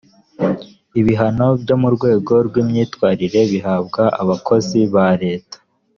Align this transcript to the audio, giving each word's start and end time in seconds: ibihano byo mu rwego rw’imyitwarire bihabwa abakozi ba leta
ibihano 0.99 1.47
byo 1.61 1.75
mu 1.81 1.89
rwego 1.95 2.33
rw’imyitwarire 2.47 3.39
bihabwa 3.51 4.03
abakozi 4.21 4.79
ba 4.93 5.07
leta 5.23 5.57